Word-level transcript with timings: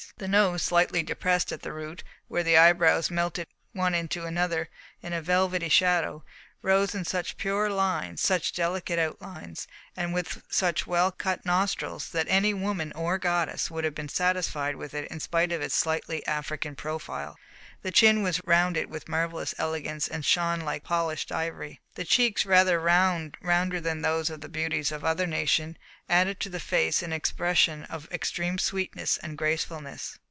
The 0.17 0.27
nose, 0.27 0.61
slightly 0.61 1.01
depressed 1.01 1.51
at 1.51 1.63
the 1.63 1.73
root, 1.73 2.03
where 2.27 2.43
the 2.43 2.55
eyebrows 2.57 3.09
melted 3.09 3.47
one 3.71 3.95
into 3.95 4.25
another 4.25 4.69
in 5.01 5.13
a 5.13 5.21
velvety 5.21 5.69
shadow, 5.69 6.23
rose 6.61 6.93
in 6.93 7.05
such 7.05 7.37
pure 7.37 7.71
lines, 7.71 8.21
such 8.21 8.53
delicate 8.53 8.99
outlines, 8.99 9.65
and 9.97 10.13
with 10.13 10.43
such 10.47 10.85
well 10.85 11.11
cut 11.11 11.43
nostrils 11.43 12.09
that 12.11 12.27
any 12.29 12.53
woman 12.53 12.91
or 12.91 13.17
goddess 13.17 13.71
would 13.71 13.83
have 13.83 13.95
been 13.95 14.07
satisfied 14.09 14.75
with 14.75 14.93
it 14.93 15.09
in 15.09 15.19
spite 15.19 15.51
of 15.51 15.61
its 15.61 15.73
slightly 15.73 16.23
African 16.27 16.75
profile. 16.75 17.39
The 17.81 17.89
chin 17.89 18.21
was 18.21 18.41
rounded 18.45 18.91
with 18.91 19.09
marvellous 19.09 19.55
elegance 19.57 20.07
and 20.07 20.23
shone 20.23 20.59
like 20.59 20.83
polished 20.83 21.31
ivory. 21.31 21.79
The 21.95 22.05
cheeks, 22.05 22.45
rather 22.45 22.79
rounder 22.79 23.81
than 23.81 24.03
those 24.03 24.29
of 24.29 24.41
the 24.41 24.49
beauties 24.49 24.91
of 24.91 25.03
other 25.03 25.25
nations, 25.25 25.77
added 26.07 26.39
to 26.41 26.49
the 26.49 26.59
face 26.59 27.01
an 27.01 27.11
expression 27.11 27.85
of 27.85 28.07
extreme 28.11 28.59
sweetness 28.59 29.17
and 29.17 29.35
gracefulness. 29.35 30.19